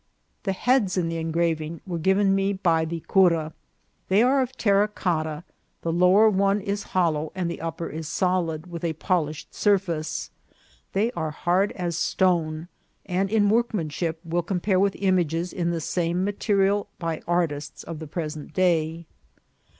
[0.45, 3.53] The heads in the engraving were given me by the cura.
[4.07, 5.43] They are of terra cotta;
[5.83, 10.31] the lower one is hol low and the upper is solid, with a polished surface.
[10.93, 12.67] They are hard as stone,
[13.05, 17.99] and in workmanship will com pare with images in the same material by artists of
[17.99, 19.05] the present day.